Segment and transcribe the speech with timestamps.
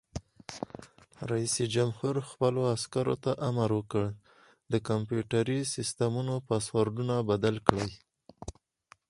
[1.31, 4.03] رئیس جمهور خپلو عسکرو ته امر وکړ؛
[4.71, 7.91] د کمپیوټري سیسټمونو پاسورډونه بدل کړئ!